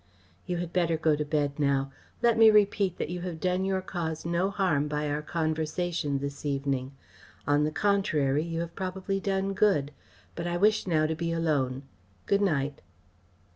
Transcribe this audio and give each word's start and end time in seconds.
You 0.47 0.57
had 0.57 0.73
better 0.73 0.97
go 0.97 1.15
to 1.15 1.23
bed 1.23 1.59
now. 1.59 1.91
Let 2.23 2.35
me 2.35 2.49
repeat 2.49 2.97
that 2.97 3.11
you 3.11 3.21
have 3.21 3.39
done 3.39 3.63
your 3.65 3.83
cause 3.83 4.25
no 4.25 4.49
harm 4.49 4.87
by 4.87 5.07
our 5.11 5.21
conversation 5.21 6.17
this 6.17 6.43
evening. 6.43 6.93
On 7.45 7.65
the 7.65 7.71
contrary, 7.71 8.41
you 8.43 8.61
have 8.61 8.73
probably 8.73 9.19
done 9.19 9.53
good, 9.53 9.91
but 10.33 10.47
I 10.47 10.57
wish 10.57 10.87
now 10.87 11.05
to 11.05 11.13
be 11.13 11.31
alone. 11.31 11.83
Good 12.25 12.41
night!" 12.41 12.81